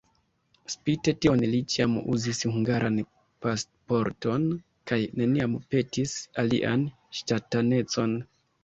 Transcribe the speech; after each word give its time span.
Spite 0.75 1.13
tion 1.25 1.43
li 1.51 1.59
ĉiam 1.73 1.93
uzis 2.15 2.41
hungaran 2.55 2.97
pasporton 3.47 4.49
kaj 4.93 5.01
neniam 5.21 5.57
petis 5.75 6.19
alian 6.47 6.89
ŝtatanecon. 7.21 8.23